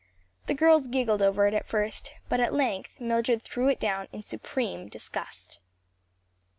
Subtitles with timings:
[0.47, 4.23] The girls giggled over it at first, but at length Mildred threw it down in
[4.23, 5.59] supreme disgust.